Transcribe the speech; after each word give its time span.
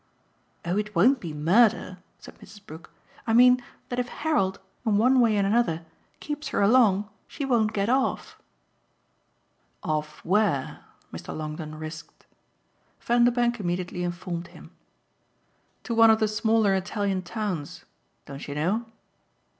"Oh 0.65 0.79
it 0.79 0.95
won't 0.95 1.19
be 1.19 1.31
murder," 1.31 1.99
said 2.17 2.39
Mrs. 2.39 2.65
Brook. 2.65 2.89
"I 3.27 3.33
mean 3.33 3.61
that 3.89 3.99
if 3.99 4.09
Harold, 4.09 4.59
in 4.83 4.97
one 4.97 5.19
way 5.19 5.37
and 5.37 5.45
another, 5.45 5.85
keeps 6.19 6.47
her 6.47 6.59
along, 6.59 7.07
she 7.27 7.45
won't 7.45 7.71
get 7.71 7.87
off." 7.87 8.41
"Off 9.83 10.25
where?" 10.25 10.83
Mr. 11.13 11.37
Longdon 11.37 11.75
risked. 11.75 12.25
Vanderbank 12.99 13.59
immediately 13.59 14.03
informed 14.03 14.47
him. 14.47 14.71
"To 15.83 15.93
one 15.93 16.09
of 16.09 16.19
the 16.19 16.27
smaller 16.27 16.73
Italian 16.73 17.21
towns. 17.21 17.85
Don't 18.25 18.47
you 18.47 18.55
know?" 18.55 18.87